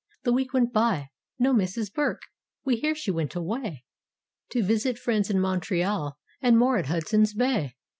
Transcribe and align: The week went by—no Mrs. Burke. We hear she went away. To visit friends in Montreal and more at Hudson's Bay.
The 0.23 0.33
week 0.33 0.51
went 0.51 0.73
by—no 0.73 1.53
Mrs. 1.53 1.93
Burke. 1.93 2.23
We 2.65 2.77
hear 2.77 2.95
she 2.95 3.11
went 3.11 3.35
away. 3.35 3.85
To 4.49 4.63
visit 4.63 4.97
friends 4.97 5.29
in 5.29 5.39
Montreal 5.39 6.17
and 6.41 6.57
more 6.57 6.79
at 6.79 6.87
Hudson's 6.87 7.35
Bay. 7.35 7.75